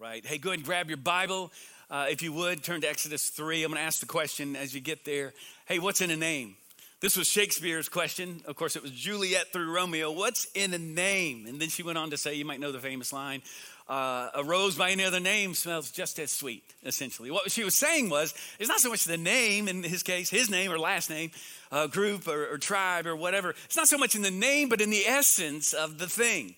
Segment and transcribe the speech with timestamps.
[0.00, 0.24] right.
[0.24, 1.52] Hey, go ahead and grab your Bible.
[1.90, 3.62] Uh, if you would, turn to Exodus 3.
[3.62, 5.34] I'm going to ask the question as you get there.
[5.66, 6.56] Hey, what's in a name?
[7.00, 8.40] This was Shakespeare's question.
[8.46, 10.10] Of course, it was Juliet through Romeo.
[10.10, 11.44] What's in a name?
[11.46, 13.42] And then she went on to say, you might know the famous line
[13.90, 17.28] uh, a rose by any other name smells just as sweet, essentially.
[17.30, 20.48] What she was saying was, it's not so much the name, in his case, his
[20.48, 21.32] name or last name,
[21.72, 23.50] uh, group or, or, tribe or whatever.
[23.64, 26.54] It's not so much in the name, but in the essence of the thing,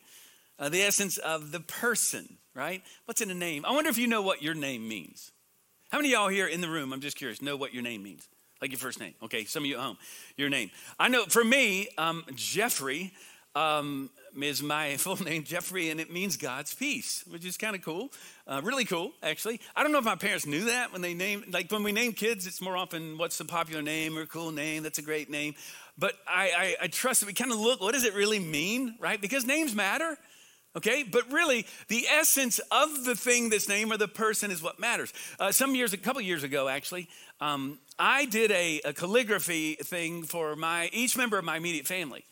[0.63, 2.83] uh, the essence of the person, right?
[3.07, 3.65] What's in a name?
[3.67, 5.33] I wonder if you know what your name means.
[5.91, 8.29] How many y'all here in the room, I'm just curious, know what your name means?
[8.61, 9.15] Like your first name.
[9.25, 9.99] Okay, some of you at home,
[10.37, 10.71] your name.
[11.01, 13.13] I know for me, um, Jeffrey
[13.57, 14.09] um,
[14.41, 18.13] is my full name, Jeffrey, and it means God's peace, which is kind of cool.
[18.47, 19.61] Uh, really cool, actually.
[19.75, 22.13] I don't know if my parents knew that when they named, like when we name
[22.13, 24.85] kids, it's more often what's the popular name or cool name.
[24.85, 25.57] That's a great name.
[25.99, 28.95] But I, I, I trust that we kind of look, what does it really mean,
[29.01, 29.21] right?
[29.21, 30.17] Because names matter.
[30.75, 34.81] Okay, but really, the essence of the thing this name or the person is what
[34.81, 35.13] matters.
[35.39, 37.09] Uh, some years, a couple years ago, actually,
[37.43, 42.25] um, I did a, a calligraphy thing for my each member of my immediate family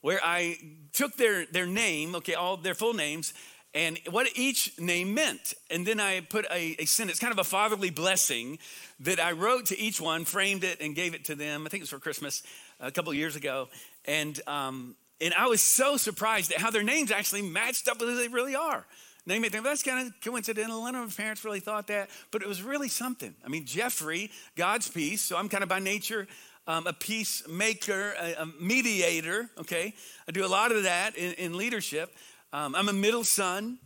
[0.00, 0.58] where I
[0.92, 3.32] took their, their name, okay, all their full names,
[3.74, 5.54] and what each name meant.
[5.70, 8.58] And then I put a, a sentence, kind of a fatherly blessing
[9.00, 11.64] that I wrote to each one, framed it, and gave it to them.
[11.64, 12.42] I think it was for Christmas
[12.80, 13.68] a couple years ago.
[14.04, 18.08] And, um, and I was so surprised at how their names actually matched up with
[18.08, 18.84] who they really are.
[19.26, 20.82] They may think that's kind of coincidental.
[20.82, 23.34] None of my parents really thought that, but it was really something.
[23.44, 25.22] I mean, Jeffrey, God's peace.
[25.22, 26.26] So I'm kind of by nature
[26.66, 29.94] um, a peacemaker, a, a, mediator, okay?
[30.26, 32.14] I do a lot of that in, in leadership.
[32.52, 33.78] Um, I'm a middle son.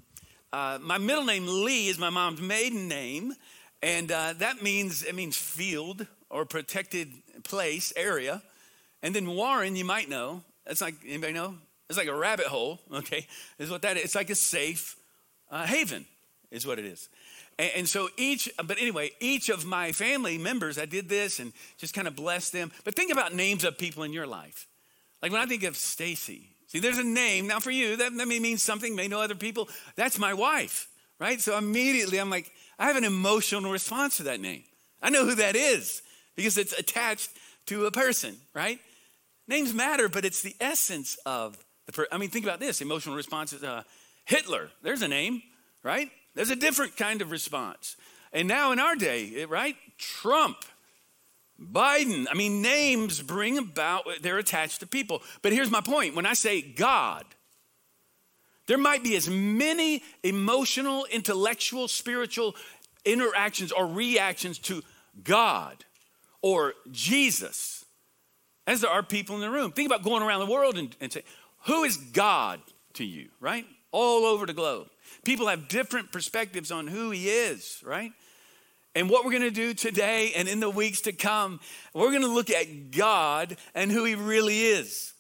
[0.53, 3.35] Uh, my middle name, Lee, is my mom's maiden name,
[3.83, 7.13] and uh, that means, it means field or protected
[7.43, 8.43] place, area.
[9.03, 11.55] And then Warren, you might know, it's like, anybody know?
[11.89, 13.27] It's like a rabbit hole, okay?
[13.59, 14.05] Is what that is.
[14.05, 14.97] It's like a safe
[15.51, 16.05] uh, haven,
[16.51, 17.09] is what it is.
[17.59, 21.53] And, and so each, but anyway, each of my family members, I did this and
[21.79, 22.71] just kind of blessed them.
[22.85, 24.67] But think about names of people in your life.
[25.23, 27.47] Like when I think of Stacy, see, there's a name.
[27.47, 29.69] Now for you, that, that may mean something, may know other people.
[29.97, 30.89] That's my wife,
[31.19, 31.41] right?
[31.41, 34.63] So immediately I'm like, I have an emotional response to that name.
[35.03, 36.03] I know who that is
[36.37, 37.31] because it's attached
[37.67, 38.79] to a person, right?
[39.49, 42.11] Names matter, but it's the essence of the person.
[42.13, 43.65] I mean, think about this emotional responses.
[43.65, 43.83] Uh,
[44.27, 45.43] Hitler, there's a name,
[45.83, 46.11] right?
[46.35, 47.97] There's a different kind of response.
[48.31, 49.75] And now in our day, right?
[49.97, 50.59] Trump,
[51.59, 55.23] Biden, I mean, names bring about, they're attached to people.
[55.41, 57.25] But here's my point when I say God,
[58.67, 62.55] there might be as many emotional, intellectual, spiritual
[63.07, 64.83] interactions or reactions to
[65.25, 65.87] God
[66.43, 67.87] or Jesus
[68.69, 69.73] as there are people in the room.
[69.73, 71.23] Think about going around the world and, and say,
[71.67, 72.61] Who is God
[72.95, 73.67] to you, right?
[73.91, 74.89] All over the globe.
[75.25, 78.13] People have different perspectives on who He is, right?
[78.95, 81.61] And what we're going to do today and in the weeks to come,
[81.95, 85.15] we're going to look at God and who He really is.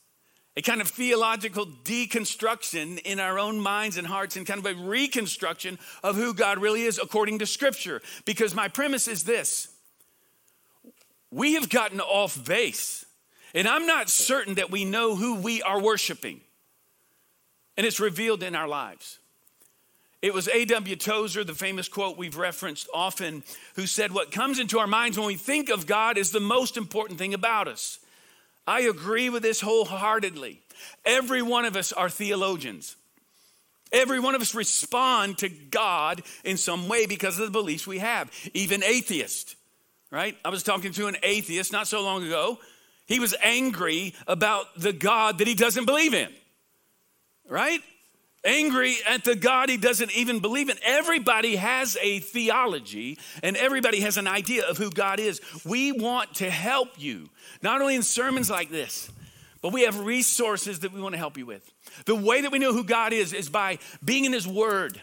[0.59, 4.75] A kind of theological deconstruction in our own minds and hearts, and kind of a
[4.75, 8.03] reconstruction of who God really is according to Scripture.
[8.27, 9.69] Because my premise is this
[11.31, 13.07] we have gotten off base,
[13.55, 16.41] and I'm not certain that we know who we are worshiping.
[17.77, 19.19] And it's revealed in our lives.
[20.21, 20.97] It was A.W.
[20.97, 23.45] Tozer, the famous quote we've referenced often,
[23.77, 26.77] who said, What comes into our minds when we think of God is the most
[26.77, 28.01] important thing about us.
[28.67, 30.61] I agree with this wholeheartedly.
[31.05, 32.97] Every one of us are theologians.
[33.93, 37.99] Every one of us respond to God in some way because of the beliefs we
[37.99, 39.57] have, even atheists,
[40.11, 40.37] right?
[40.45, 42.59] I was talking to an atheist not so long ago.
[43.09, 46.29] He was angry about the God that he doesn't believe in,
[47.49, 47.81] right?
[48.45, 50.79] angry at the God he doesn't even believe in.
[50.83, 55.41] Everybody has a theology and everybody has an idea of who God is.
[55.65, 57.29] We want to help you,
[57.63, 59.11] not only in sermons like this,
[59.61, 61.69] but we have resources that we want to help you with.
[62.07, 65.01] The way that we know who God is is by being in his word.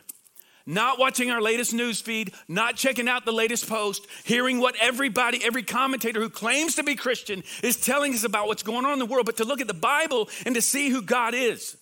[0.67, 5.43] Not watching our latest news feed, not checking out the latest post, hearing what everybody,
[5.43, 8.99] every commentator who claims to be Christian is telling us about what's going on in
[8.99, 11.77] the world, but to look at the Bible and to see who God is.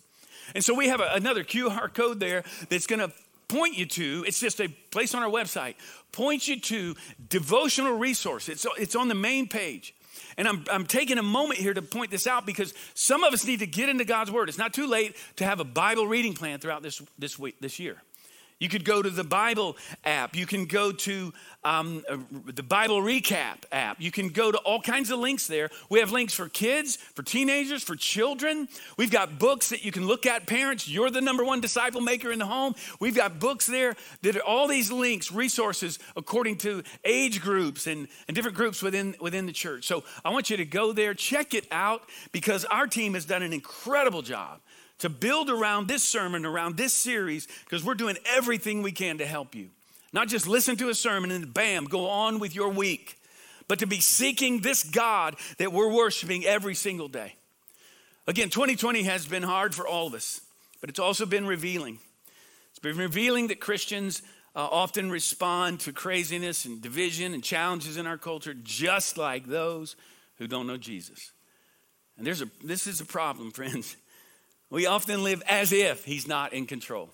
[0.54, 3.12] And so we have a, another QR code there that's going to
[3.48, 5.76] point you to, it's just a place on our website,
[6.12, 6.96] point you to
[7.30, 8.50] devotional resource.
[8.50, 9.96] It's, it's on the main page.
[10.38, 13.46] And I'm, I'm taking a moment here to point this out because some of us
[13.46, 14.50] need to get into God's Word.
[14.50, 17.80] It's not too late to have a Bible reading plan throughout this, this week, this
[17.80, 18.02] year.
[18.64, 19.76] You could go to the Bible
[20.06, 20.38] app.
[20.38, 21.34] You can go to
[21.66, 22.16] um, uh,
[22.46, 24.00] the Bible Recap app.
[24.00, 25.70] You can go to all kinds of links there.
[25.90, 28.70] We have links for kids, for teenagers, for children.
[28.96, 30.48] We've got books that you can look at.
[30.48, 32.74] Parents, you're the number one disciple maker in the home.
[33.02, 38.08] We've got books there that are all these links, resources according to age groups and,
[38.30, 39.88] and different groups within, within the church.
[39.88, 43.44] So I want you to go there, check it out, because our team has done
[43.44, 44.62] an incredible job
[45.04, 49.26] to build around this sermon, around this series, because we're doing everything we can to
[49.26, 49.70] help you.
[50.14, 53.18] Not just listen to a sermon and bam, go on with your week,
[53.68, 57.36] but to be seeking this God that we're worshiping every single day.
[58.28, 60.40] Again, 2020 has been hard for all of us,
[60.80, 62.00] but it's also been revealing.
[62.70, 64.22] It's been revealing that Christians
[64.56, 69.98] uh, often respond to craziness and division and challenges in our culture just like those
[70.38, 71.34] who don't know Jesus.
[72.18, 73.98] And there's a, this is a problem, friends.
[74.74, 77.10] We often live as if He's not in control.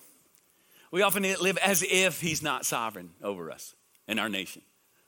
[0.90, 3.74] We often live as if he's not sovereign over us
[4.08, 4.62] and our nation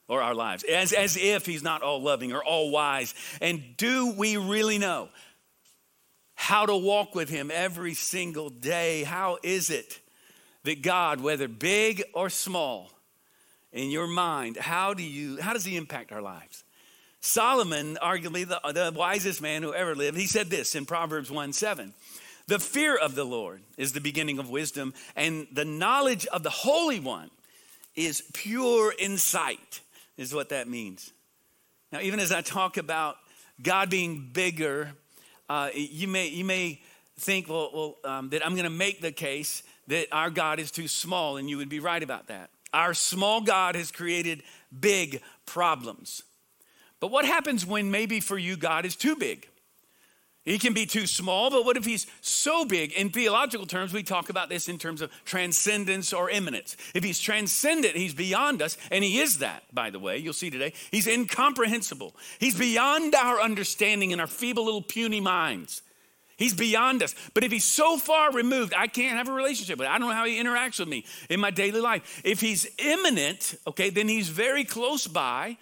[0.09, 3.15] or our lives, as, as if he's not all loving or all wise.
[3.41, 5.09] And do we really know
[6.35, 9.03] how to walk with him every single day?
[9.03, 9.99] How is it
[10.65, 12.91] that God, whether big or small,
[13.73, 16.63] in your mind, how do you how does he impact our lives?
[17.21, 21.53] Solomon, arguably the, the wisest man who ever lived, he said this in Proverbs 1
[21.55, 21.95] 7.
[22.47, 26.51] The fear of the Lord is the beginning of wisdom, and the knowledge of the
[26.51, 27.31] Holy One
[27.95, 29.81] is pure insight,
[30.17, 31.13] is what that means.
[31.93, 33.17] Now, even as I talk about
[33.63, 34.93] God being bigger,
[35.49, 36.81] uh, you, may, you may
[37.19, 37.71] think, well,
[38.03, 41.37] well um, that I'm going to make the case that our God is too small,
[41.37, 42.51] and you would be right about that.
[42.73, 44.43] Our small God has created
[44.79, 46.23] big problems.
[47.01, 49.49] But what happens when maybe for you God is too big?
[50.45, 52.93] He can be too small, but what if he's so big?
[52.93, 56.77] In theological terms, we talk about this in terms of transcendence or immanence.
[56.95, 60.51] If he's transcendent, he's beyond us, and he is that, by the way, you'll see
[60.51, 60.73] today.
[60.91, 62.17] He's incomprehensible.
[62.41, 65.83] He's beyond our understanding in our feeble little puny minds.
[66.37, 67.15] He's beyond us.
[67.35, 69.93] But if he's so far removed, I can't have a relationship with him.
[69.93, 72.21] I don't know how he interacts with me in my daily life.
[72.25, 75.57] If he's immanent, okay, then he's very close by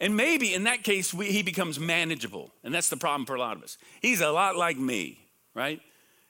[0.00, 2.50] and maybe in that case, we, he becomes manageable.
[2.62, 3.78] And that's the problem for a lot of us.
[4.00, 5.18] He's a lot like me,
[5.54, 5.80] right?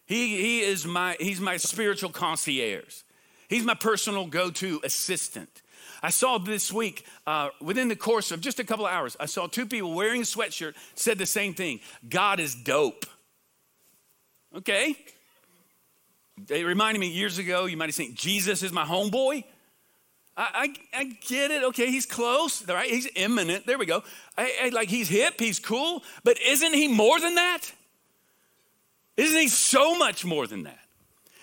[0.06, 3.02] He, he is my, he's my spiritual concierge.
[3.48, 5.62] He's my personal go to assistant.
[6.02, 9.26] I saw this week, uh, within the course of just a couple of hours, I
[9.26, 13.06] saw two people wearing a sweatshirt said the same thing God is dope.
[14.54, 14.96] Okay.
[16.48, 19.44] It reminded me years ago, you might have seen Jesus is my homeboy.
[20.36, 21.62] I, I, I, get it.
[21.64, 22.90] Okay, he's close, right?
[22.90, 23.66] He's immanent.
[23.66, 24.02] There we go.
[24.36, 27.72] I, I, like he's hip, he's cool, but isn't he more than that?
[29.16, 30.80] Isn't he so much more than that?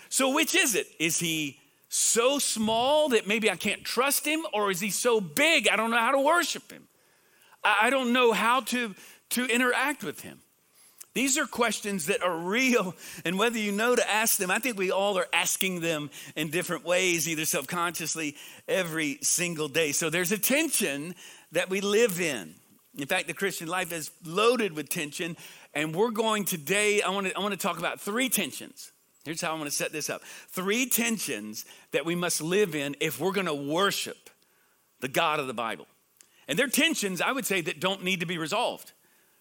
[0.10, 0.88] So, which is it?
[1.00, 1.58] Is he
[1.88, 5.92] so small that maybe I can't trust him, or is he so big I don't
[5.92, 6.88] know how to worship him?
[7.64, 8.94] I, I don't know how to,
[9.32, 10.40] to interact with him.
[11.14, 14.78] These are questions that are real, and whether you know to ask them, I think
[14.78, 18.38] we all are asking them in different ways, either subconsciously
[18.68, 19.92] every single day.
[19.92, 21.16] So there's a tension
[21.52, 22.56] that we live in.
[22.98, 25.36] In fact, the Christian life is loaded with tension,
[25.74, 28.94] and we're going today, I want to, I want to talk about three tensions.
[29.26, 32.96] Here's how I want to set this up three tensions that we must live in
[33.02, 34.30] if we're going to worship
[35.02, 35.88] the God of the Bible.
[36.48, 38.94] And they're tensions, I would say, that don't need to be resolved,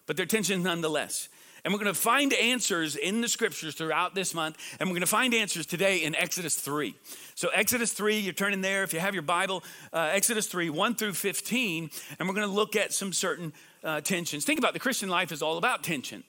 [0.05, 1.29] but they're tensions nonetheless.
[1.63, 4.57] And we're going to find answers in the scriptures throughout this month.
[4.79, 6.95] And we're going to find answers today in Exodus 3.
[7.35, 8.83] So, Exodus 3, you're turning there.
[8.83, 9.63] If you have your Bible,
[9.93, 11.89] uh, Exodus 3, 1 through 15.
[12.17, 14.43] And we're going to look at some certain uh, tensions.
[14.43, 16.23] Think about the Christian life is all about tension.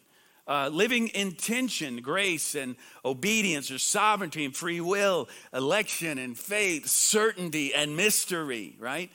[0.47, 6.89] Uh, living in tension, grace and obedience, or sovereignty and free will, election and faith,
[6.89, 9.11] certainty and mystery, right?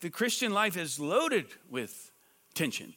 [0.00, 2.10] The Christian life is loaded with
[2.54, 2.94] tension.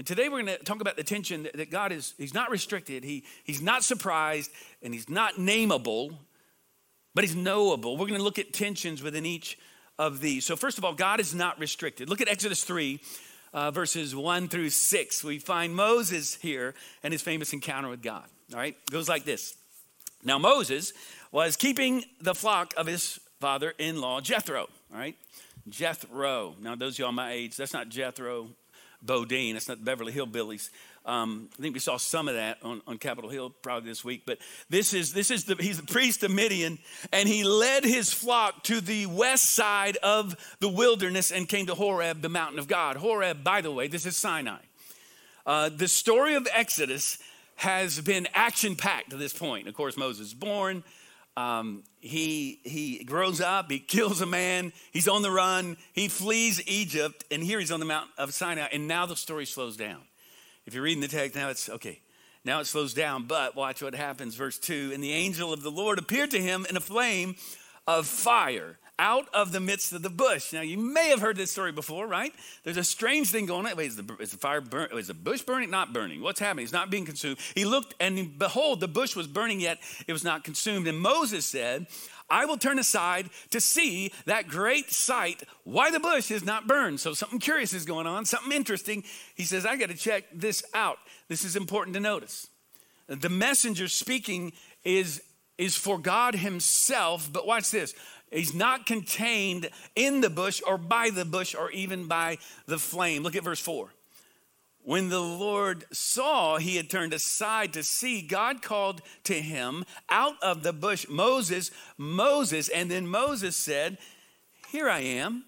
[0.00, 3.04] And today we're going to talk about the tension that God is, He's not restricted,
[3.04, 4.50] he, He's not surprised,
[4.82, 6.16] and He's not nameable,
[7.14, 7.98] but He's knowable.
[7.98, 9.58] We're going to look at tensions within each
[9.98, 10.46] of these.
[10.46, 12.08] So, first of all, God is not restricted.
[12.08, 12.98] Look at Exodus 3,
[13.52, 15.22] uh, verses 1 through 6.
[15.22, 18.24] We find Moses here and his famous encounter with God.
[18.54, 19.54] All right, it goes like this.
[20.24, 20.94] Now, Moses
[21.30, 24.62] was keeping the flock of his father in law, Jethro.
[24.62, 25.18] All right,
[25.68, 26.54] Jethro.
[26.58, 28.48] Now, those y'all my age, that's not Jethro
[29.02, 29.56] Bodine.
[29.56, 30.70] It's not the Beverly Hillbillies.
[31.06, 34.22] Um, I think we saw some of that on, on Capitol Hill probably this week.
[34.26, 34.38] But
[34.68, 36.78] this is this is the he's the priest of Midian,
[37.12, 41.74] and he led his flock to the west side of the wilderness and came to
[41.74, 42.96] Horeb, the mountain of God.
[42.96, 44.60] Horeb, by the way, this is Sinai.
[45.46, 47.18] Uh, the story of Exodus
[47.56, 49.68] has been action packed to this point.
[49.68, 50.84] Of course, Moses is born.
[51.36, 56.62] Um, he, he grows up, he kills a man, he's on the run, he flees
[56.66, 60.02] Egypt, and here he's on the Mount of Sinai, and now the story slows down.
[60.66, 62.00] If you're reading the text, now it's okay.
[62.44, 64.34] Now it slows down, but watch what happens.
[64.34, 67.36] Verse 2 And the angel of the Lord appeared to him in a flame
[67.86, 70.52] of fire out of the midst of the bush.
[70.52, 72.34] Now, you may have heard this story before, right?
[72.64, 73.74] There's a strange thing going on.
[73.74, 74.90] Wait, is the, is the fire burn?
[74.92, 75.70] Is the bush burning?
[75.70, 76.20] Not burning.
[76.20, 76.64] What's happening?
[76.64, 77.38] It's not being consumed.
[77.54, 80.86] He looked, and behold, the bush was burning, yet it was not consumed.
[80.86, 81.86] And Moses said,
[82.28, 87.00] I will turn aside to see that great sight, why the bush is not burned.
[87.00, 89.02] So something curious is going on, something interesting.
[89.34, 90.98] He says, I got to check this out.
[91.28, 92.48] This is important to notice.
[93.08, 94.52] The messenger speaking
[94.84, 95.22] is,
[95.56, 97.94] is for God Himself, but watch this.
[98.30, 103.22] He's not contained in the bush or by the bush or even by the flame.
[103.22, 103.92] Look at verse 4.
[104.82, 110.36] When the Lord saw he had turned aside to see, God called to him out
[110.42, 112.68] of the bush, Moses, Moses.
[112.68, 113.98] And then Moses said,
[114.68, 115.44] Here I am.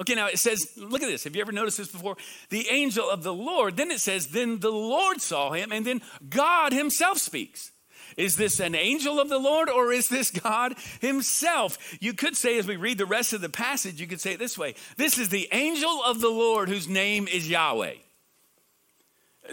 [0.00, 1.24] Okay, now it says, look at this.
[1.24, 2.16] Have you ever noticed this before?
[2.50, 3.76] The angel of the Lord.
[3.76, 7.72] Then it says, Then the Lord saw him, and then God himself speaks.
[8.18, 11.78] Is this an angel of the Lord or is this God Himself?
[12.00, 14.40] You could say, as we read the rest of the passage, you could say it
[14.40, 17.94] this way This is the angel of the Lord whose name is Yahweh.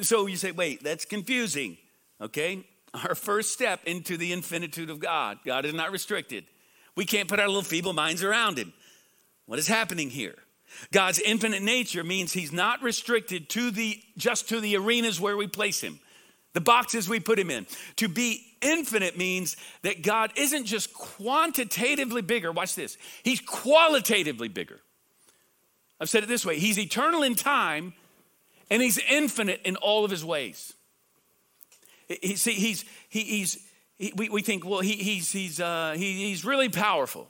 [0.02, 1.78] So you say, wait, that's confusing.
[2.20, 2.66] Okay?
[2.96, 5.38] Our first step into the infinitude of God.
[5.46, 6.46] God is not restricted.
[6.96, 8.74] We can't put our little feeble minds around Him.
[9.46, 10.36] What is happening here?
[10.92, 15.48] God's infinite nature means he's not restricted to the just to the arenas where we
[15.48, 16.00] place him
[16.56, 17.68] the boxes we put him in.
[17.98, 24.80] To be infinite means that God isn't just quantitatively bigger, watch this, he's qualitatively bigger.
[26.00, 27.94] I've said it this way He's eternal in time
[28.70, 30.74] and he's infinite in all of his ways.
[32.08, 33.68] He, see, he's, he, he's,
[33.98, 37.30] he, we, we think, well, he, he's, he's, uh, he, he's really powerful.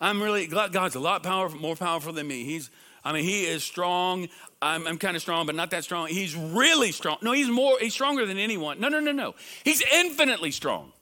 [0.00, 2.44] I'm really, God's a lot powerful, more powerful than me.
[2.44, 2.70] He's,
[3.08, 4.28] I mean, he is strong.
[4.60, 6.08] I'm, I'm kind of strong, but not that strong.
[6.08, 7.16] He's really strong.
[7.22, 8.80] No, he's more, he's stronger than anyone.
[8.80, 9.34] No, no, no, no.
[9.64, 10.92] He's infinitely strong.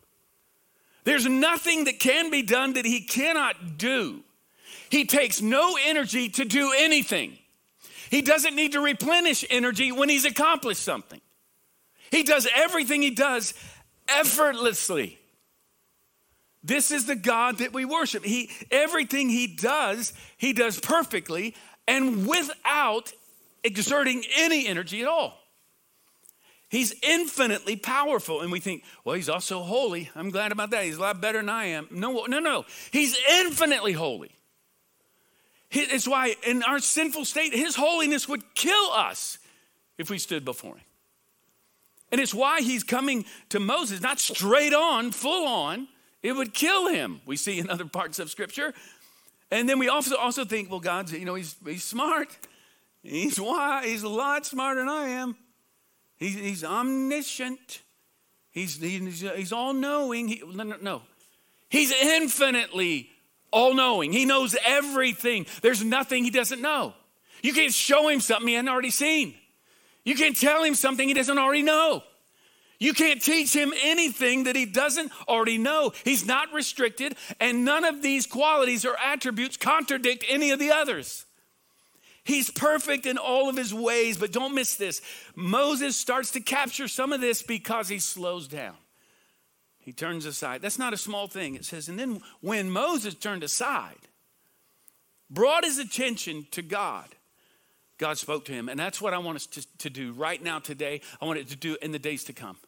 [1.03, 4.23] There's nothing that can be done that he cannot do.
[4.89, 7.39] He takes no energy to do anything.
[8.09, 11.21] He doesn't need to replenish energy when he's accomplished something.
[12.13, 13.53] He does everything he does
[14.07, 15.19] effortlessly.
[16.63, 18.25] This is the God that we worship.
[18.25, 21.57] He everything he does, he does perfectly
[21.87, 23.13] and without
[23.65, 25.39] exerting any energy at all.
[26.69, 28.41] He's infinitely powerful.
[28.41, 30.11] And we think, well, he's also holy.
[30.15, 30.85] I'm glad about that.
[30.85, 31.89] He's a lot better than I am.
[31.91, 32.65] No, no, no.
[32.91, 34.33] He's infinitely holy.
[35.71, 39.39] It's why in our sinful state, his holiness would kill us
[39.99, 40.85] if we stood before him.
[42.13, 45.89] And it's why he's coming to Moses, not straight on, full on.
[46.23, 47.21] It would kill him.
[47.27, 48.75] We see in other parts of scripture.
[49.51, 52.37] And then we also, also think, well, God's, you know, he's, he's smart.
[53.03, 53.85] He's wise.
[53.85, 55.37] He's a lot smarter than I am.
[56.17, 57.83] He's, he's omniscient.
[58.51, 60.29] He's, he's, he's all knowing.
[60.29, 61.03] He, no, no.
[61.69, 63.11] He's infinitely
[63.53, 64.13] all knowing.
[64.13, 65.47] He knows everything.
[65.63, 66.95] There's nothing he doesn't know.
[67.43, 69.35] You can't show him something he hasn't already seen.
[70.05, 72.03] You can't tell him something he doesn't already know.
[72.79, 75.93] You can't teach him anything that he doesn't already know.
[76.05, 81.25] He's not restricted, and none of these qualities or attributes contradict any of the others.
[82.25, 85.01] He's perfect in all of his ways, but don't miss this.
[85.37, 88.75] Moses starts to capture some of this because he slows down.
[89.79, 90.61] He turns aside.
[90.61, 91.55] That's not a small thing.
[91.55, 94.09] It says, and then when Moses turned aside,
[95.31, 97.07] brought his attention to God,
[97.97, 98.69] God spoke to him.
[98.69, 101.03] And that's what I want us to, to do right now, today.
[101.21, 102.59] I want it to do in the days to come.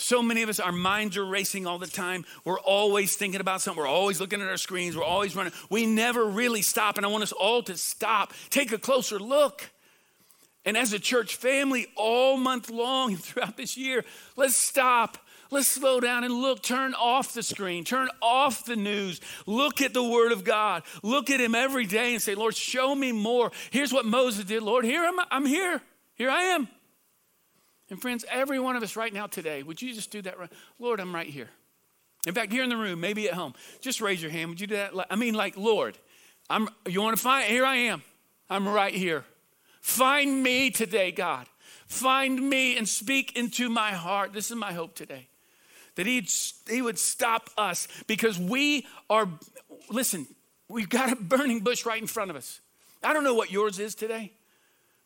[0.00, 2.24] So many of us, our minds are racing all the time.
[2.44, 3.80] We're always thinking about something.
[3.80, 4.96] We're always looking at our screens.
[4.96, 5.52] We're always running.
[5.68, 6.96] We never really stop.
[6.96, 9.70] And I want us all to stop, take a closer look.
[10.64, 14.04] And as a church family, all month long and throughout this year,
[14.36, 15.18] let's stop.
[15.50, 16.62] Let's slow down and look.
[16.62, 17.84] Turn off the screen.
[17.84, 19.20] Turn off the news.
[19.46, 20.82] Look at the Word of God.
[21.02, 23.52] Look at Him every day and say, Lord, show me more.
[23.70, 24.62] Here's what Moses did.
[24.62, 25.82] Lord, here I'm, I'm here.
[26.14, 26.68] Here I am.
[27.90, 30.38] And friends, every one of us right now today, would you just do that?
[30.38, 30.50] Right?
[30.78, 31.48] Lord, I'm right here.
[32.26, 34.50] In fact, here in the room, maybe at home, just raise your hand.
[34.50, 34.92] Would you do that?
[35.10, 35.98] I mean, like, Lord,
[36.48, 37.46] I'm, you want to find?
[37.46, 38.02] Here I am.
[38.48, 39.24] I'm right here.
[39.80, 41.46] Find me today, God.
[41.86, 44.32] Find me and speak into my heart.
[44.32, 45.28] This is my hope today.
[45.96, 46.30] That he'd,
[46.68, 49.28] he would stop us because we are,
[49.88, 50.26] listen,
[50.68, 52.60] we've got a burning bush right in front of us.
[53.02, 54.32] I don't know what yours is today.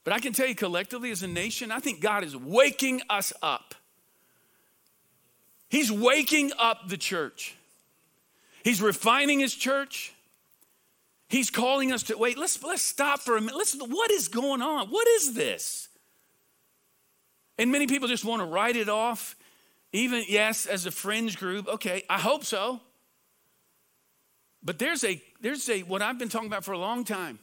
[0.05, 3.33] But I can tell you collectively as a nation, I think God is waking us
[3.43, 3.75] up.
[5.71, 7.57] He's waking up the church.
[8.63, 10.15] He's refining his church.
[11.29, 13.57] He's calling us to wait, let's, let's stop for a minute.
[13.57, 14.89] Listen, what is going on?
[14.89, 15.89] What is this?
[17.59, 19.37] And many people just want to write it off,
[19.93, 21.67] even, yes, as a fringe group.
[21.67, 22.81] Okay, I hope so.
[24.63, 27.39] But there's a, there's a, what I've been talking about for a long time.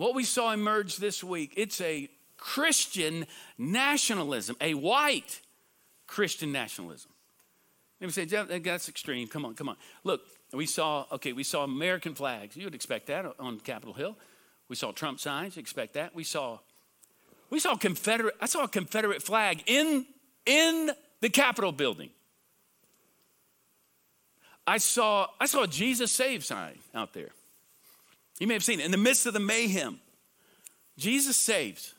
[0.00, 3.26] What we saw emerge this week, it's a Christian
[3.58, 5.42] nationalism, a white
[6.06, 7.10] Christian nationalism.
[8.00, 9.28] Maybe say, that's extreme.
[9.28, 9.76] Come on, come on.
[10.02, 10.22] Look,
[10.54, 12.56] we saw, okay, we saw American flags.
[12.56, 14.16] You would expect that on Capitol Hill.
[14.70, 16.14] We saw Trump signs, expect that.
[16.14, 16.60] We saw,
[17.50, 20.06] we saw Confederate, I saw a Confederate flag in,
[20.46, 22.08] in the Capitol building.
[24.66, 27.32] I saw, I saw a Jesus Save sign out there.
[28.40, 30.00] You may have seen it in the midst of the mayhem.
[30.96, 31.94] Jesus saves.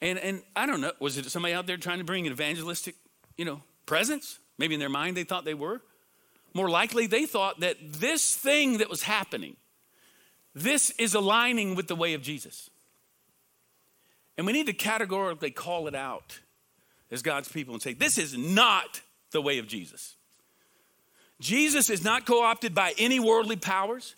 [0.00, 2.94] And, and I don't know, was it somebody out there trying to bring an evangelistic,
[3.36, 4.38] you know, presence?
[4.56, 5.82] Maybe in their mind they thought they were.
[6.54, 9.56] More likely, they thought that this thing that was happening,
[10.54, 12.70] this is aligning with the way of Jesus.
[14.36, 16.38] And we need to categorically call it out
[17.10, 20.14] as God's people and say, this is not the way of Jesus.
[21.40, 24.14] Jesus is not co opted by any worldly powers.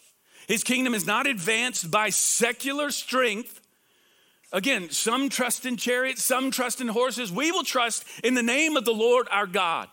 [0.49, 3.61] His kingdom is not advanced by secular strength.
[4.53, 7.31] Again, some trust in chariots, some trust in horses.
[7.31, 9.89] We will trust in the name of the Lord our God.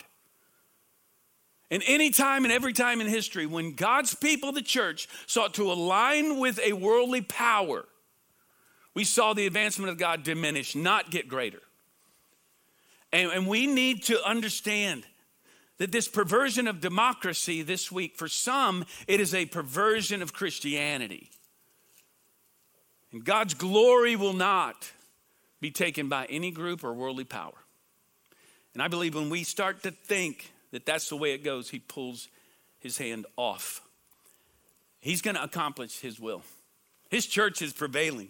[1.70, 5.70] And any time and every time in history when God's people, the church, sought to
[5.70, 7.84] align with a worldly power,
[8.94, 11.60] we saw the advancement of God diminish, not get greater.
[13.12, 15.04] And, and we need to understand
[15.78, 21.30] that this perversion of democracy this week, for some, it is a perversion of Christianity.
[23.12, 24.92] And God's glory will not
[25.60, 27.54] be taken by any group or worldly power.
[28.74, 31.78] And I believe when we start to think that that's the way it goes, he
[31.78, 32.28] pulls
[32.78, 33.80] his hand off.
[35.00, 36.42] He's going to accomplish his will.
[37.08, 38.28] His church is prevailing.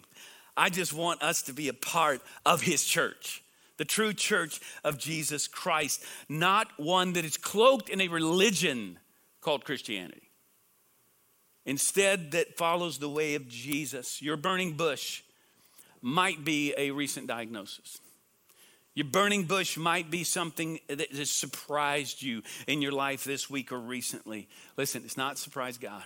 [0.55, 3.43] I just want us to be a part of his church,
[3.79, 8.99] the true church of Jesus Christ, not one that is cloaked in a religion
[9.41, 10.29] called Christianity.
[11.65, 14.21] Instead, that follows the way of Jesus.
[14.21, 15.23] Your burning bush
[16.01, 17.99] might be a recent diagnosis.
[18.95, 23.71] Your burning bush might be something that has surprised you in your life this week
[23.71, 24.49] or recently.
[24.75, 26.03] Listen, it's not surprise God.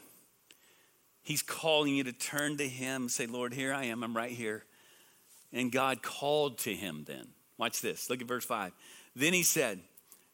[1.23, 4.63] He's calling you to turn to Him, say, Lord, here I am, I'm right here.
[5.51, 7.27] And God called to him then.
[7.63, 8.10] Watch this.
[8.10, 8.73] Look at verse 5.
[9.15, 9.80] Then he said,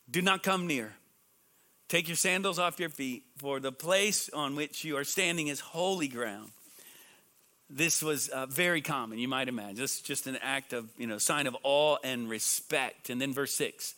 [0.10, 0.94] Do not come near.
[1.88, 5.60] Take your sandals off your feet, for the place on which you are standing is
[5.60, 6.50] holy ground
[7.70, 9.76] this was uh, very common, you might imagine.
[9.76, 13.10] This is just an act of, you know, sign of awe and respect.
[13.12, 13.94] And then verse 6.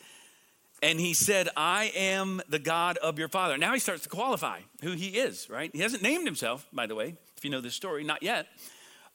[0.84, 3.58] And he said, I am the God of your father.
[3.58, 5.72] Now he starts to qualify who he is, right?
[5.74, 8.48] He hasn't named himself, by the way, if you know this story, not yet.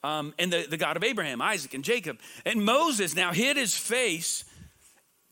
[0.03, 2.19] Um, and the, the God of Abraham, Isaac, and Jacob.
[2.45, 4.45] And Moses now hid his face,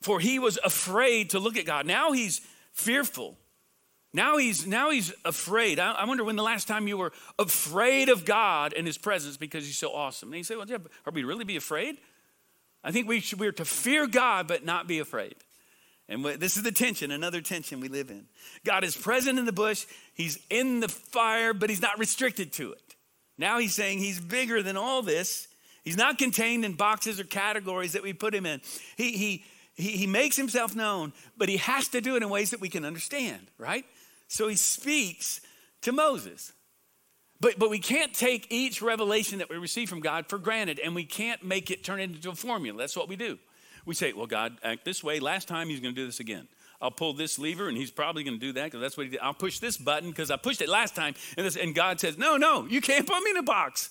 [0.02, 1.86] for he was afraid to look at God.
[1.86, 2.42] Now he's
[2.74, 3.38] fearful.
[4.16, 5.78] Now he's now he's afraid.
[5.78, 9.36] I, I, wonder when the last time you were afraid of God and His presence
[9.36, 10.30] because He's so awesome.
[10.30, 11.98] And you say, "Well, yeah, are we really be afraid?"
[12.82, 15.36] I think we should, we're to fear God but not be afraid.
[16.08, 18.28] And this is the tension, another tension we live in.
[18.64, 19.86] God is present in the bush.
[20.14, 22.85] He's in the fire, but He's not restricted to it.
[23.38, 25.48] Now He's saying He's bigger than all this.
[25.84, 28.62] He's not contained in boxes or categories that we put Him in.
[28.98, 29.46] He he
[29.76, 32.70] he, he makes Himself known, but He has to do it in ways that we
[32.70, 33.48] can understand.
[33.58, 33.86] Right?
[34.28, 35.42] So he speaks
[35.82, 36.52] to Moses.
[37.42, 40.96] But, but we can't take each revelation that we receive from God for granted and
[40.96, 42.78] we can't make it turn into a formula.
[42.78, 43.38] That's what we do.
[43.86, 45.20] We say, well, God, act this way.
[45.20, 46.48] Last time he's going to do this again.
[46.82, 49.12] I'll pull this lever and he's probably going to do that because that's what he
[49.12, 49.20] did.
[49.22, 51.16] I'll push this button because I pushed it last time.
[51.38, 53.90] And, this, and God says, no, no, you can't put me in a box.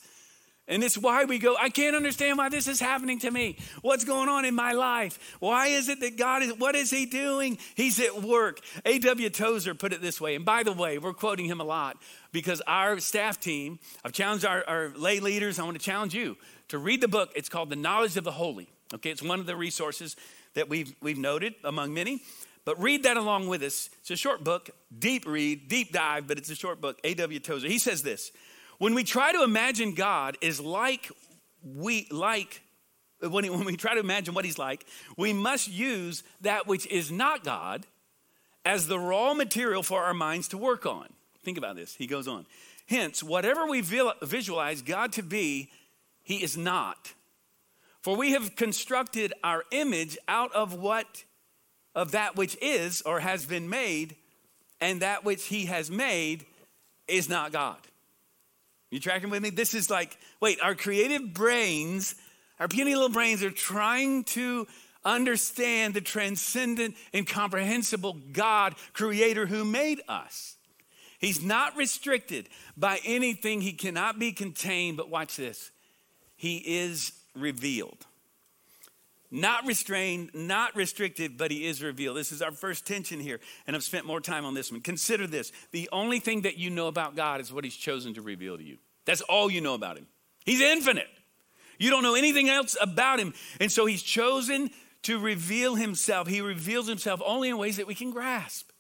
[0.67, 3.59] And it's why we go, I can't understand why this is happening to me.
[3.83, 5.37] What's going on in my life?
[5.39, 7.59] Why is it that God is, what is He doing?
[7.75, 8.61] He's at work.
[8.87, 9.29] A.W.
[9.29, 10.35] Tozer put it this way.
[10.35, 11.99] And by the way, we're quoting him a lot
[12.33, 16.39] because our staff team, I've challenged our, our lay leaders, I want to challenge you
[16.69, 17.31] to read the book.
[17.37, 18.69] It's called The Knowledge of the Holy.
[18.95, 20.17] Okay, it's one of the resources
[20.55, 22.23] that we've, we've noted among many.
[22.65, 23.91] But read that along with us.
[24.01, 26.99] It's a short book, deep read, deep dive, but it's a short book.
[27.05, 27.41] A.W.
[27.41, 27.69] Tozer.
[27.69, 28.33] He says this
[28.79, 31.11] when we try to imagine God is like
[31.63, 32.63] we like
[33.21, 34.85] when, when we try to imagine what he's like,
[35.17, 37.87] we must use that which is not God
[38.65, 41.09] as the raw material for our minds to work on.
[41.43, 41.95] Think about this.
[41.95, 42.47] He goes on.
[42.87, 45.71] Hence, whatever we visualize God to be,
[46.23, 47.13] he is not.
[48.01, 51.25] For we have constructed our image out of what
[51.95, 54.17] of that which is or has been made
[54.81, 56.45] and that which he has made
[57.07, 57.79] is not God.
[58.91, 59.51] You tracking with me?
[59.51, 62.15] This is like, wait, our creative brains,
[62.61, 64.67] our puny little brains are trying to
[65.05, 70.57] understand the transcendent, incomprehensible God, creator who made us.
[71.19, 75.71] He's not restricted by anything, he cannot be contained, but watch this.
[76.37, 78.07] He is revealed.
[79.37, 82.17] Not restrained, not restricted, but he is revealed.
[82.17, 84.81] This is our first tension here, and I've spent more time on this one.
[84.81, 88.23] Consider this the only thing that you know about God is what he's chosen to
[88.23, 88.79] reveal to you.
[89.07, 90.07] That's all you know about him.
[90.45, 91.09] He's infinite.
[91.81, 93.35] You don't know anything else about him.
[93.59, 94.71] And so he's chosen
[95.03, 96.29] to reveal himself.
[96.29, 98.71] He reveals himself only in ways that we can grasp.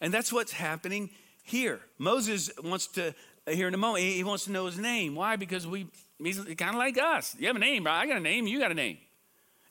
[0.00, 1.10] And that's what's happening
[1.42, 1.80] here.
[1.98, 3.14] Moses wants to,
[3.46, 5.14] here in a moment, he wants to know his name.
[5.14, 5.36] Why?
[5.36, 7.36] Because we, he's kind of like us.
[7.38, 8.00] You have a name, right?
[8.00, 8.96] I got a name, you got a name.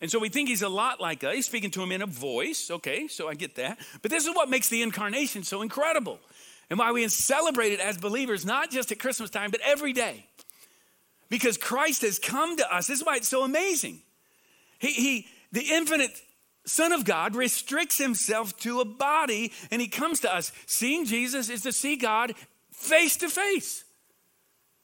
[0.04, 1.34] And so we think he's a lot like us.
[1.34, 2.70] He's speaking to him in a voice.
[2.70, 3.80] Okay, so I get that.
[4.02, 6.20] But this is what makes the incarnation so incredible
[6.70, 10.26] and why we celebrate it as believers, not just at Christmas time, but every day.
[11.30, 12.88] Because Christ has come to us.
[12.88, 14.02] This is why it's so amazing.
[14.78, 16.12] He, he the infinite
[16.66, 20.52] Son of God restricts himself to a body and he comes to us.
[20.66, 22.34] Seeing Jesus is to see God
[22.74, 23.86] face to face.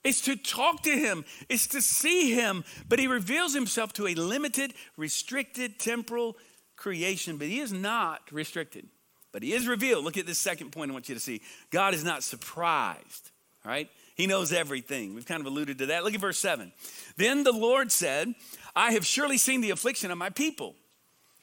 [0.10, 4.16] It's to talk to him, it's to see him, but he reveals himself to a
[4.16, 6.36] limited, restricted, temporal
[6.76, 8.88] creation, but he is not restricted.
[9.32, 10.04] But he is revealed.
[10.04, 11.42] Look at this second point I want you to see.
[11.70, 13.30] God is not surprised,
[13.64, 13.88] right?
[14.16, 15.14] He knows everything.
[15.14, 16.04] We've kind of alluded to that.
[16.04, 16.74] Look at verse 7.
[17.16, 18.34] Then the Lord said,
[18.76, 20.74] I have surely seen the affliction of my people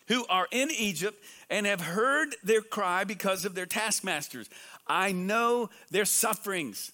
[0.09, 4.51] who are in Egypt and have heard their cry because of their taskmasters.
[4.89, 6.91] I know their sufferings.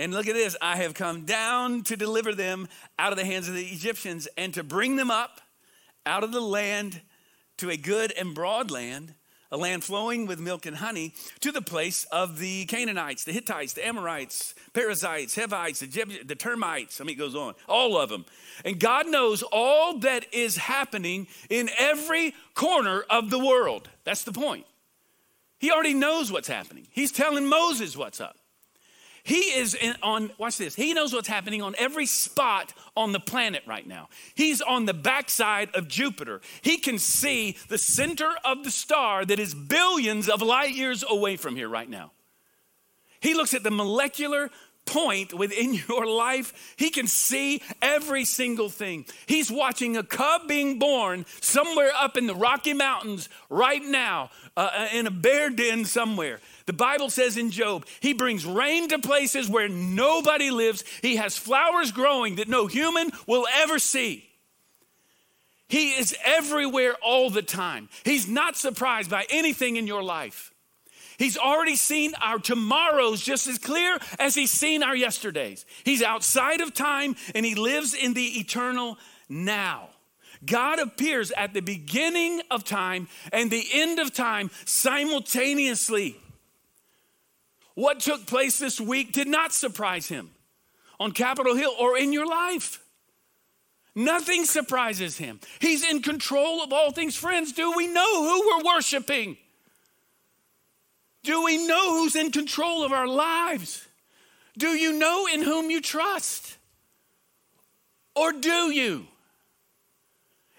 [0.00, 3.48] And look at this I have come down to deliver them out of the hands
[3.48, 5.42] of the Egyptians and to bring them up
[6.06, 7.02] out of the land
[7.58, 9.14] to a good and broad land
[9.52, 13.72] a land flowing with milk and honey, to the place of the Canaanites, the Hittites,
[13.72, 17.00] the Amorites, Perizzites, Hivites, the, the termites.
[17.00, 18.26] I mean, it goes on, all of them.
[18.64, 23.88] And God knows all that is happening in every corner of the world.
[24.04, 24.66] That's the point.
[25.58, 26.86] He already knows what's happening.
[26.92, 28.36] He's telling Moses what's up.
[29.22, 33.62] He is on, watch this, he knows what's happening on every spot on the planet
[33.66, 34.08] right now.
[34.34, 36.40] He's on the backside of Jupiter.
[36.62, 41.36] He can see the center of the star that is billions of light years away
[41.36, 42.12] from here right now.
[43.20, 44.50] He looks at the molecular
[44.86, 46.74] point within your life.
[46.76, 49.06] He can see every single thing.
[49.26, 54.88] He's watching a cub being born somewhere up in the Rocky Mountains right now, uh,
[54.92, 56.40] in a bear den somewhere.
[56.66, 60.84] The Bible says in Job, he brings rain to places where nobody lives.
[61.02, 64.26] He has flowers growing that no human will ever see.
[65.68, 67.88] He is everywhere all the time.
[68.04, 70.49] He's not surprised by anything in your life.
[71.20, 75.66] He's already seen our tomorrows just as clear as he's seen our yesterdays.
[75.84, 78.96] He's outside of time and he lives in the eternal
[79.28, 79.90] now.
[80.46, 86.16] God appears at the beginning of time and the end of time simultaneously.
[87.74, 90.30] What took place this week did not surprise him
[90.98, 92.82] on Capitol Hill or in your life.
[93.94, 95.38] Nothing surprises him.
[95.58, 97.14] He's in control of all things.
[97.14, 99.36] Friends, do we know who we're worshiping?
[101.22, 103.86] Do we know who's in control of our lives?
[104.56, 106.56] Do you know in whom you trust?
[108.14, 109.06] Or do you?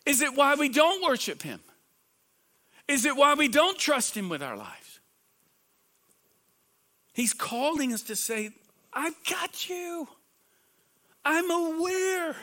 [0.05, 1.59] Is it why we don't worship him?
[2.87, 4.99] Is it why we don't trust him with our lives?
[7.13, 8.51] He's calling us to say,
[8.93, 10.07] I've got you.
[11.23, 12.35] I'm aware.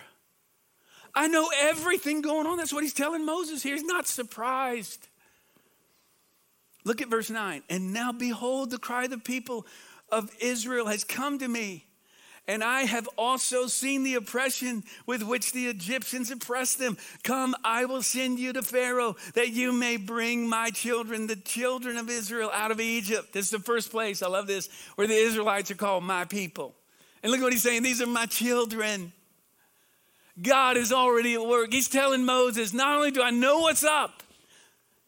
[1.15, 2.59] I know everything going on.
[2.59, 3.75] That's what he's telling Moses here.
[3.75, 5.09] He's not surprised.
[6.85, 7.63] Look at verse 9.
[7.69, 9.67] And now behold, the cry of the people
[10.11, 11.85] of Israel has come to me.
[12.49, 16.97] And I have also seen the oppression with which the Egyptians oppressed them.
[17.23, 21.99] Come, I will send you to Pharaoh that you may bring my children, the children
[21.99, 23.35] of Israel, out of Egypt.
[23.35, 26.75] This is the first place, I love this, where the Israelites are called my people.
[27.23, 29.13] And look what he's saying these are my children.
[30.41, 31.71] God is already at work.
[31.71, 34.23] He's telling Moses, not only do I know what's up,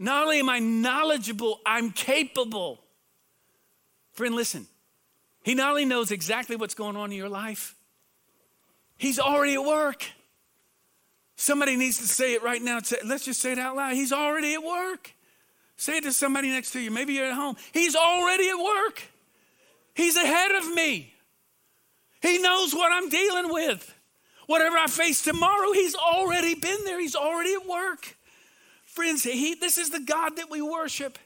[0.00, 2.82] not only am I knowledgeable, I'm capable.
[4.14, 4.66] Friend, listen.
[5.42, 7.76] He not only knows exactly what's going on in your life,
[8.96, 10.04] He's already at work.
[11.36, 12.80] Somebody needs to say it right now.
[13.04, 13.94] Let's just say it out loud.
[13.94, 15.14] He's already at work.
[15.76, 16.90] Say it to somebody next to you.
[16.90, 17.56] Maybe you're at home.
[17.72, 19.02] He's already at work.
[19.94, 21.14] He's ahead of me.
[22.20, 23.94] He knows what I'm dealing with.
[24.46, 27.00] Whatever I face tomorrow, He's already been there.
[27.00, 28.16] He's already at work.
[29.00, 31.18] Friends, he, this is the God that we worship.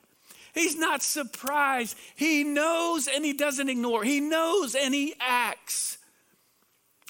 [0.54, 1.96] He's not surprised.
[2.14, 4.04] He knows and he doesn't ignore.
[4.04, 5.98] He knows and he acts.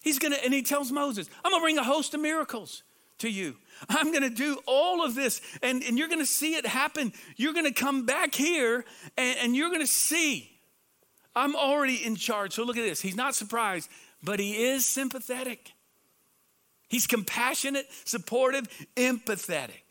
[0.03, 2.83] He's gonna, and he tells Moses, I'm gonna bring a host of miracles
[3.19, 3.57] to you.
[3.91, 7.13] I'm gonna do all of this, and, and you're gonna see it happen.
[7.37, 8.87] You're gonna come back here
[9.19, 10.51] and, and you're gonna see.
[11.37, 12.55] I'm already in charge.
[12.55, 13.03] So look at this.
[13.03, 13.91] He's not surprised,
[14.23, 15.75] but he is sympathetic.
[16.89, 19.84] He's compassionate, supportive, empathetic.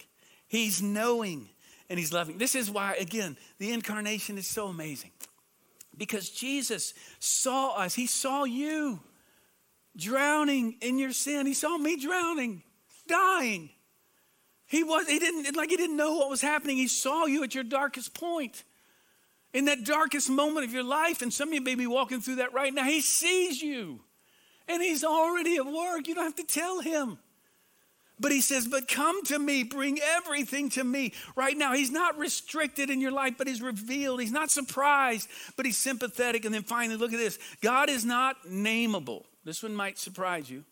[0.54, 1.50] He's knowing
[1.90, 2.38] and he's loving.
[2.38, 5.10] This is why, again, the incarnation is so amazing.
[5.98, 9.00] Because Jesus saw us, he saw you
[9.98, 11.48] drowning in your sin.
[11.48, 12.62] He saw me drowning,
[13.08, 13.72] dying.
[14.68, 16.78] He was, he didn't, like he didn't know what was happening.
[16.78, 18.64] He saw you at your darkest point.
[19.54, 22.36] In that darkest moment of your life, and some of you may be walking through
[22.36, 22.84] that right now.
[22.84, 24.02] He sees you.
[24.68, 26.08] And he's already at work.
[26.08, 27.18] You don't have to tell him.
[28.24, 31.12] But he says, But come to me, bring everything to me.
[31.36, 34.22] Right now, he's not restricted in your life, but he's revealed.
[34.22, 36.46] He's not surprised, but he's sympathetic.
[36.46, 39.26] And then finally, look at this God is not nameable.
[39.44, 40.64] This one might surprise you,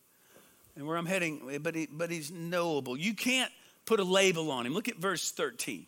[0.78, 2.96] and where I'm heading, but, he, but he's knowable.
[2.96, 3.52] You can't
[3.86, 4.74] put a label on him.
[4.74, 5.88] Look at verse 13.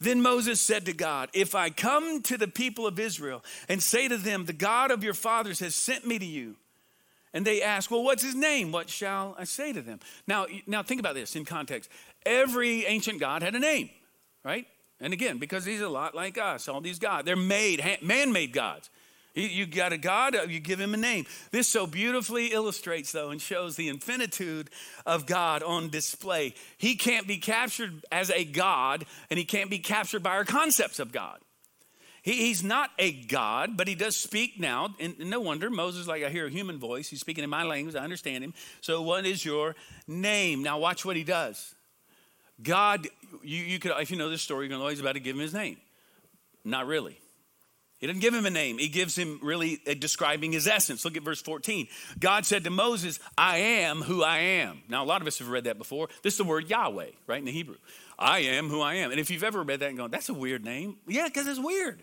[0.00, 4.08] Then Moses said to God, If I come to the people of Israel and say
[4.08, 6.56] to them, The God of your fathers has sent me to you,
[7.34, 8.72] and they ask, Well, what's his name?
[8.72, 10.00] What shall I say to them?
[10.26, 11.90] Now, now think about this in context.
[12.24, 13.90] Every ancient God had a name,
[14.44, 14.66] right?
[15.00, 18.52] And again, because he's a lot like us, all these gods, they're made, man made
[18.52, 18.88] gods.
[19.34, 21.24] You got a God, uh, you give him a name.
[21.52, 24.68] This so beautifully illustrates, though, and shows the infinitude
[25.06, 26.54] of God on display.
[26.76, 30.98] He can't be captured as a God, and he can't be captured by our concepts
[30.98, 31.38] of God.
[32.22, 34.94] He, he's not a God, but he does speak now.
[35.00, 37.08] And, no wonder Moses, like I hear a human voice.
[37.08, 37.96] He's speaking in my language.
[37.96, 38.54] I understand him.
[38.80, 39.74] So, what is your
[40.06, 40.62] name?
[40.62, 41.74] Now, watch what he does.
[42.62, 43.08] God,
[43.42, 45.42] you, you could, if you know this story, you're going always about to give him
[45.42, 45.78] his name.
[46.64, 47.18] Not really.
[47.98, 48.78] He doesn't give him a name.
[48.78, 51.04] He gives him really describing his essence.
[51.04, 51.88] Look at verse 14.
[52.18, 54.82] God said to Moses, I am who I am.
[54.88, 56.08] Now, a lot of us have read that before.
[56.22, 57.76] This is the word Yahweh, right, in the Hebrew.
[58.18, 59.10] I am who I am.
[59.10, 60.96] And if you've ever read that and gone, that's a weird name.
[61.06, 62.02] Yeah, because it's weird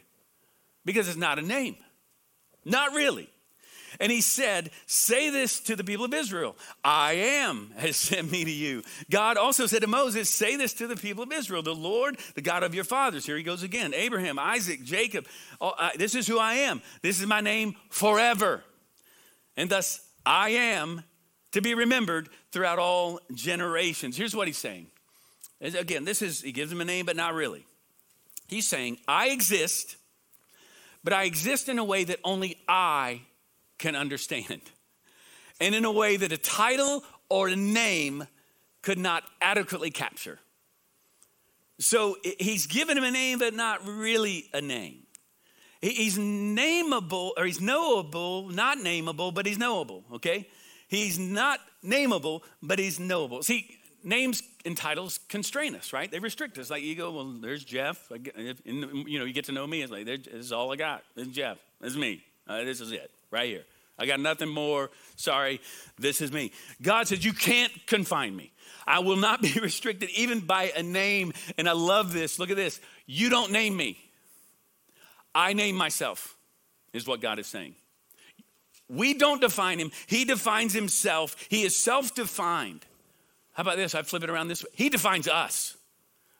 [0.86, 1.76] because it's not a name.
[2.66, 3.30] Not really.
[4.00, 8.46] And he said, Say this to the people of Israel I am has sent me
[8.46, 8.84] to you.
[9.10, 12.42] God also said to Moses, Say this to the people of Israel the Lord, the
[12.42, 13.26] God of your fathers.
[13.26, 15.26] Here he goes again Abraham, Isaac, Jacob.
[15.60, 16.82] Oh, uh, this is who I am.
[17.02, 18.64] This is my name forever.
[19.58, 21.04] And thus I am
[21.52, 24.16] to be remembered throughout all generations.
[24.16, 24.88] Here's what he's saying.
[25.62, 27.66] Again, this is, he gives him a name, but not really.
[28.48, 29.98] He's saying, I exist
[31.04, 33.22] but I exist in a way that only I
[33.78, 34.62] can understand,
[35.62, 38.28] and in a way that a title or a name
[38.82, 40.40] could not adequately capture.
[41.80, 45.04] So he's given him a name, but not really a name.
[45.82, 50.50] He's nameable, or he's knowable, not nameable, but he's knowable, okay?
[50.90, 53.44] He's not nameable, but he's knowable.
[53.44, 56.10] See, names and titles constrain us, right?
[56.10, 56.70] They restrict us.
[56.70, 58.12] Like you go, well, there's Jeff.
[58.12, 59.82] And, you know, you get to know me.
[59.82, 61.04] It's like, this is all I got.
[61.16, 61.58] Is Jeff.
[61.82, 62.24] Is me.
[62.48, 63.64] Uh, this is it, right here.
[64.00, 64.90] I got nothing more.
[65.18, 65.60] Sorry,
[65.98, 66.52] this is me.
[66.82, 68.52] God says, You can't confine me.
[68.88, 71.34] I will not be restricted even by a name.
[71.58, 72.40] And I love this.
[72.40, 72.80] Look at this.
[73.06, 73.98] You don't name me,
[75.36, 76.36] I name myself,
[76.94, 77.76] is what God is saying.
[78.88, 81.36] We don't define him, He defines Himself.
[81.50, 82.86] He is self defined.
[83.60, 83.94] How about this?
[83.94, 84.70] I flip it around this way.
[84.74, 85.76] He defines us.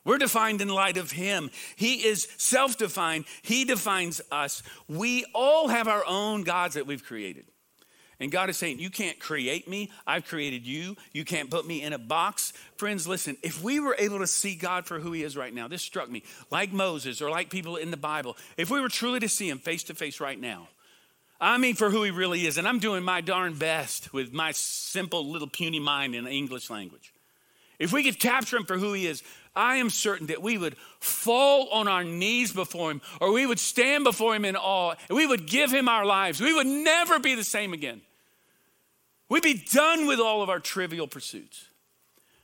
[0.06, 1.52] We're defined in light of Him.
[1.76, 4.64] He is self defined, He defines us.
[4.88, 7.44] We all have our own gods that we've created.
[8.22, 9.92] And God is saying, You can't create me.
[10.08, 10.96] I've created you.
[11.12, 12.54] You can't put me in a box.
[12.78, 15.68] Friends, listen, if we were able to see God for who He is right now,
[15.68, 19.20] this struck me, like Moses or like people in the Bible, if we were truly
[19.20, 20.70] to see Him face to face right now,
[21.42, 22.58] I mean, for who he really is.
[22.58, 26.70] And I'm doing my darn best with my simple little puny mind in the English
[26.70, 27.14] language.
[27.78, 29.24] If we could capture him for who he is,
[29.56, 33.60] I am certain that we would fall on our knees before him, or we would
[33.60, 36.42] stand before him in awe, and we would give him our lives.
[36.42, 38.02] We would never be the same again.
[39.30, 41.66] We'd be done with all of our trivial pursuits.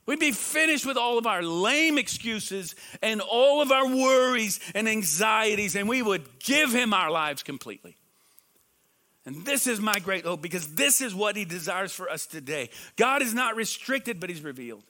[0.05, 4.87] We'd be finished with all of our lame excuses and all of our worries and
[4.87, 7.97] anxieties, and we would give him our lives completely.
[9.25, 12.69] And this is my great hope because this is what he desires for us today.
[12.95, 14.83] God is not restricted, but he's revealed.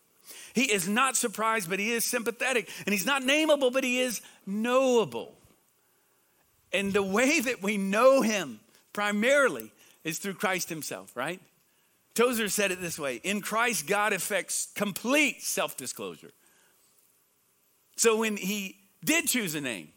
[0.54, 2.70] He is not surprised, but he is sympathetic.
[2.86, 5.34] And he's not nameable, but he is knowable.
[6.74, 8.60] And the way that we know him
[8.92, 9.72] primarily
[10.04, 11.40] is through Christ himself, right?
[12.16, 16.32] Tozer said it this way In Christ, God effects complete self disclosure.
[17.98, 19.90] So when he did choose a name,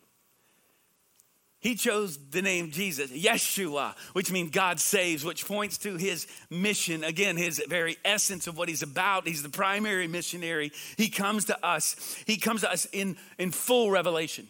[1.68, 7.04] He chose the name Jesus, Yeshua, which means God saves, which points to his mission.
[7.04, 9.28] Again, his very essence of what he's about.
[9.28, 10.72] He's the primary missionary.
[10.96, 11.94] He comes to us.
[12.26, 14.46] He comes to us in, in full revelation.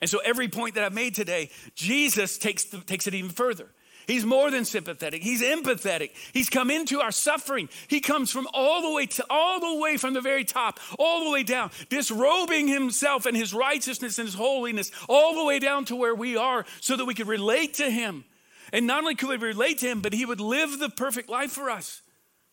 [0.00, 3.68] And so, every point that I've made today, Jesus takes, the, takes it even further.
[4.06, 5.22] He's more than sympathetic.
[5.22, 6.10] He's empathetic.
[6.32, 7.68] He's come into our suffering.
[7.88, 11.24] He comes from all the way to all the way from the very top, all
[11.24, 15.84] the way down, disrobing himself and his righteousness and his holiness, all the way down
[15.86, 18.24] to where we are, so that we could relate to him.
[18.72, 21.50] And not only could we relate to him, but he would live the perfect life
[21.50, 22.00] for us.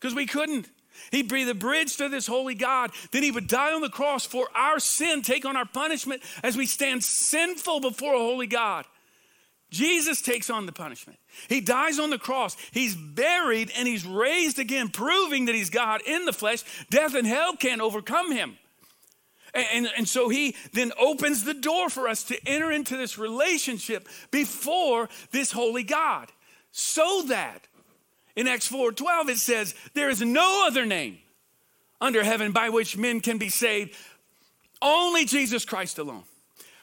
[0.00, 0.68] Because we couldn't.
[1.10, 2.90] He'd be the bridge to this holy God.
[3.10, 6.56] Then he would die on the cross for our sin, take on our punishment as
[6.56, 8.84] we stand sinful before a holy God.
[9.74, 11.18] Jesus takes on the punishment.
[11.48, 12.56] He dies on the cross.
[12.70, 16.62] He's buried and he's raised again, proving that he's God in the flesh.
[16.90, 18.56] Death and hell can't overcome him.
[19.52, 23.18] And, and, and, so he then opens the door for us to enter into this
[23.18, 26.30] relationship before this holy God.
[26.72, 27.66] So that
[28.34, 31.18] in Acts 4 12, it says, There is no other name
[32.00, 33.94] under heaven by which men can be saved,
[34.82, 36.24] only Jesus Christ alone.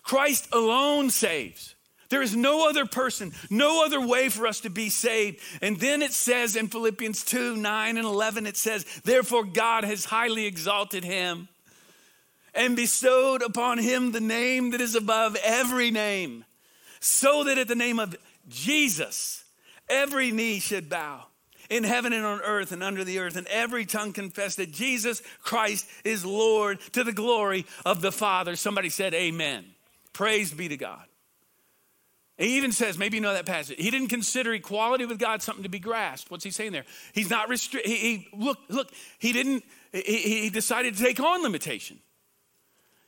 [0.03, 1.75] Christ alone saves.
[2.11, 5.39] There is no other person, no other way for us to be saved.
[5.61, 10.03] And then it says in Philippians 2 9 and 11, it says, Therefore God has
[10.03, 11.47] highly exalted him
[12.53, 16.43] and bestowed upon him the name that is above every name,
[16.99, 18.13] so that at the name of
[18.49, 19.45] Jesus,
[19.89, 21.25] every knee should bow
[21.69, 25.23] in heaven and on earth and under the earth, and every tongue confess that Jesus
[25.41, 28.57] Christ is Lord to the glory of the Father.
[28.57, 29.63] Somebody said, Amen.
[30.11, 31.05] Praise be to God.
[32.41, 33.77] He even says, maybe you know that passage.
[33.77, 36.31] He didn't consider equality with God something to be grasped.
[36.31, 36.85] What's he saying there?
[37.13, 37.85] He's not restrict.
[37.85, 38.89] He, he, look, look.
[39.19, 39.63] He didn't.
[39.91, 41.99] He, he decided to take on limitation.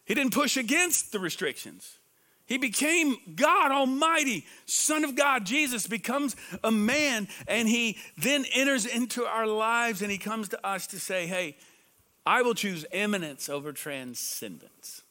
[0.06, 1.98] He didn't push against the restrictions.
[2.46, 5.48] He became God Almighty, Son of God.
[5.48, 10.64] Jesus becomes a man, and he then enters into our lives, and he comes to
[10.64, 11.58] us to say, "Hey,
[12.24, 15.02] I will choose immanence over transcendence.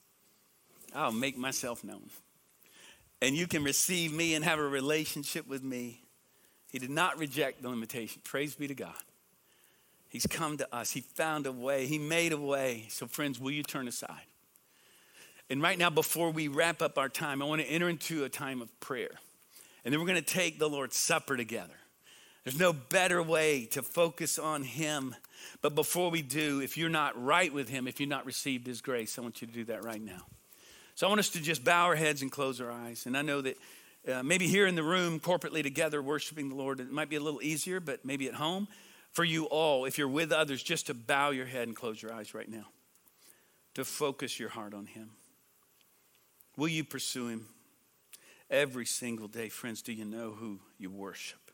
[0.94, 2.10] I'll make myself known."
[3.22, 6.02] And you can receive me and have a relationship with me.
[6.72, 8.20] He did not reject the limitation.
[8.24, 9.00] Praise be to God.
[10.08, 10.90] He's come to us.
[10.90, 11.86] He found a way.
[11.86, 12.86] He made a way.
[12.90, 14.26] So, friends, will you turn aside?
[15.48, 18.28] And right now, before we wrap up our time, I want to enter into a
[18.28, 19.12] time of prayer.
[19.84, 21.74] And then we're going to take the Lord's Supper together.
[22.42, 25.14] There's no better way to focus on Him.
[25.60, 28.80] But before we do, if you're not right with Him, if you've not received His
[28.80, 30.26] grace, I want you to do that right now.
[31.02, 33.06] So I want us to just bow our heads and close our eyes.
[33.06, 33.58] And I know that
[34.06, 37.20] uh, maybe here in the room, corporately together, worshiping the Lord, it might be a
[37.20, 38.68] little easier, but maybe at home,
[39.10, 42.12] for you all, if you're with others, just to bow your head and close your
[42.12, 42.66] eyes right now,
[43.74, 45.10] to focus your heart on Him.
[46.56, 47.48] Will you pursue Him
[48.48, 49.48] every single day?
[49.48, 51.50] Friends, do you know who you worship?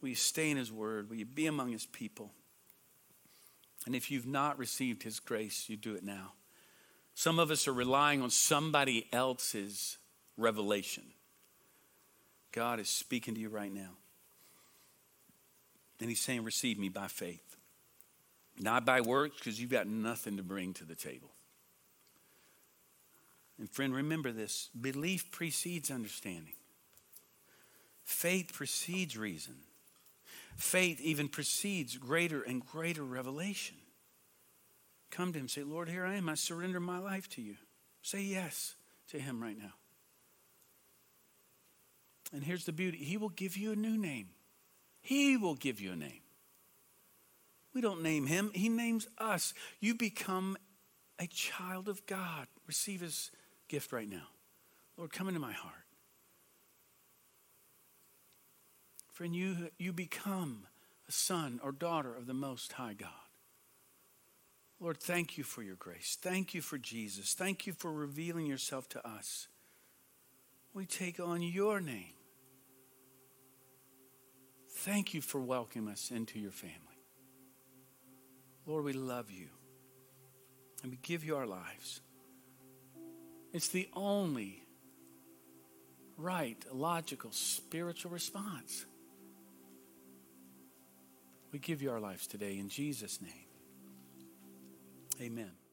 [0.00, 1.08] Will you stay in His Word?
[1.08, 2.32] Will you be among His people?
[3.86, 6.32] And if you've not received His grace, you do it now.
[7.14, 9.98] Some of us are relying on somebody else's
[10.36, 11.04] revelation.
[12.52, 13.90] God is speaking to you right now.
[16.00, 17.56] And He's saying, Receive me by faith,
[18.58, 21.30] not by works, because you've got nothing to bring to the table.
[23.58, 26.54] And friend, remember this belief precedes understanding,
[28.02, 29.54] faith precedes reason,
[30.56, 33.76] faith even precedes greater and greater revelation.
[35.14, 35.48] Come to Him.
[35.48, 36.28] Say, Lord, here I am.
[36.28, 37.54] I surrender my life to you.
[38.02, 38.74] Say yes
[39.08, 39.72] to Him right now.
[42.32, 44.30] And here's the beauty He will give you a new name.
[45.00, 46.22] He will give you a name.
[47.72, 49.54] We don't name Him, He names us.
[49.78, 50.56] You become
[51.20, 52.48] a child of God.
[52.66, 53.30] Receive His
[53.68, 54.28] gift right now.
[54.96, 55.74] Lord, come into my heart.
[59.12, 60.66] Friend, you, you become
[61.08, 63.23] a son or daughter of the Most High God.
[64.80, 66.18] Lord, thank you for your grace.
[66.20, 67.34] Thank you for Jesus.
[67.34, 69.48] Thank you for revealing yourself to us.
[70.74, 72.14] We take on your name.
[74.70, 76.74] Thank you for welcoming us into your family.
[78.66, 79.46] Lord, we love you
[80.82, 82.00] and we give you our lives.
[83.52, 84.64] It's the only
[86.16, 88.84] right, logical, spiritual response.
[91.52, 93.43] We give you our lives today in Jesus' name.
[95.20, 95.63] Amen.